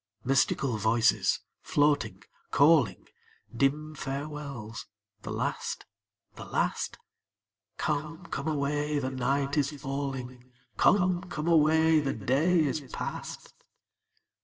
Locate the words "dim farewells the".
3.55-5.29